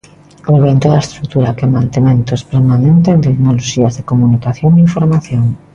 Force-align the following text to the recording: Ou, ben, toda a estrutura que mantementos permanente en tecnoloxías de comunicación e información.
Ou, 0.49 0.57
ben, 0.63 0.75
toda 0.83 0.95
a 0.99 1.03
estrutura 1.05 1.55
que 1.57 1.73
mantementos 1.77 2.41
permanente 2.51 3.07
en 3.11 3.19
tecnoloxías 3.27 3.93
de 3.97 4.07
comunicación 4.11 4.71
e 4.75 4.85
información. 4.87 5.45